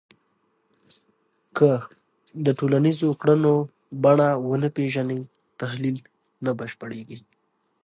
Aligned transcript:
که 1.57 1.69
د 2.45 2.47
ټولنیزو 2.59 3.09
کړنو 3.21 3.53
بڼه 4.03 4.29
ونه 4.47 4.69
پېژنې، 4.75 5.19
تحلیل 5.61 5.97
نه 6.43 6.51
بشپړېږي 6.59 7.19